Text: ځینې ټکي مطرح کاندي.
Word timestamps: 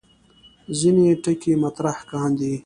ځینې 0.79 1.07
ټکي 1.23 1.53
مطرح 1.63 1.97
کاندي. 2.09 2.53